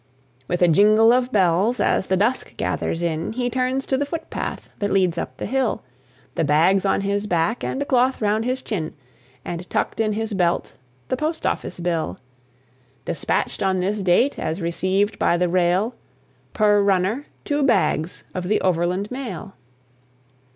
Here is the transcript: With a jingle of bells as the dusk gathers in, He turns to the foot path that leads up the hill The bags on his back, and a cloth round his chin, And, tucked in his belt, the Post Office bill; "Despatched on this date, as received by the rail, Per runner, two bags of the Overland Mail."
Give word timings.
With 0.47 0.63
a 0.63 0.67
jingle 0.67 1.13
of 1.13 1.31
bells 1.31 1.79
as 1.79 2.07
the 2.07 2.17
dusk 2.17 2.57
gathers 2.57 3.03
in, 3.03 3.33
He 3.33 3.51
turns 3.51 3.85
to 3.85 3.97
the 3.97 4.05
foot 4.07 4.31
path 4.31 4.71
that 4.79 4.89
leads 4.89 5.15
up 5.15 5.37
the 5.37 5.45
hill 5.45 5.83
The 6.33 6.43
bags 6.43 6.87
on 6.87 7.01
his 7.01 7.27
back, 7.27 7.63
and 7.63 7.79
a 7.83 7.85
cloth 7.85 8.19
round 8.19 8.43
his 8.43 8.63
chin, 8.63 8.95
And, 9.45 9.69
tucked 9.69 9.99
in 9.99 10.13
his 10.13 10.33
belt, 10.33 10.73
the 11.09 11.17
Post 11.17 11.45
Office 11.45 11.79
bill; 11.79 12.17
"Despatched 13.05 13.61
on 13.61 13.79
this 13.79 14.01
date, 14.01 14.39
as 14.39 14.59
received 14.59 15.19
by 15.19 15.37
the 15.37 15.47
rail, 15.49 15.93
Per 16.53 16.81
runner, 16.81 17.27
two 17.45 17.61
bags 17.61 18.23
of 18.33 18.45
the 18.47 18.59
Overland 18.61 19.11
Mail." 19.11 19.53